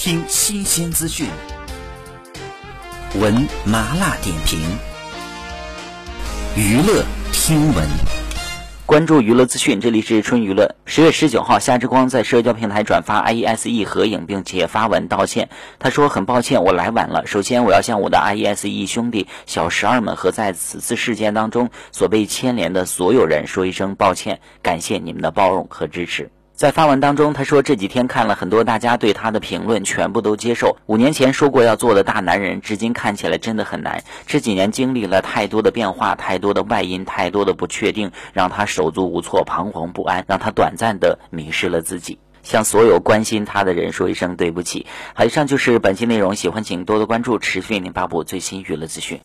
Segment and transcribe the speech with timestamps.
[0.00, 1.28] 听新鲜资讯，
[3.20, 4.58] 闻麻辣点评，
[6.56, 7.04] 娱乐
[7.34, 7.86] 听闻。
[8.86, 10.74] 关注娱乐资讯，这里是春娱乐。
[10.86, 15.50] 十月十九号，夏之光在社交平台转发 IESE 合影，并且发文道歉。
[15.78, 17.26] 他说：“很抱歉，我来晚了。
[17.26, 26.30] 首先，我要向我的 IESE 兄弟小十二们和在此次事件当中所被牵连的所有人说一声抱歉，感谢你们的包容和支持。”
[26.60, 30.76] 在发文当中，他说这几天看了很多大家对他的评论，全部都接受。
[30.84, 34.04] 五年前说过要做的大男人，至今看起来真的很难。
[34.26, 42.18] 这几年经历了太多的变化，太多的外因，太多的不确定，让他手足无措、彷徨不安，让他短暂的迷失了自己。
[42.42, 44.84] 向所有关心他的人说一声对不起。
[45.14, 49.18] 好，以上就是本期内容，喜欢请多多关注，持续为您发布最新娱乐资讯。